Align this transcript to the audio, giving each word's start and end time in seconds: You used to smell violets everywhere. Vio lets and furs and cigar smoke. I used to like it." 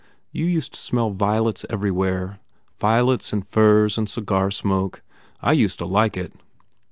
You 0.31 0.45
used 0.47 0.73
to 0.73 0.79
smell 0.79 1.11
violets 1.11 1.63
everywhere. 1.69 2.39
Vio 2.79 3.03
lets 3.05 3.33
and 3.33 3.47
furs 3.47 3.99
and 3.99 4.09
cigar 4.09 4.49
smoke. 4.49 5.03
I 5.43 5.51
used 5.51 5.77
to 5.77 5.85
like 5.85 6.17
it." 6.17 6.33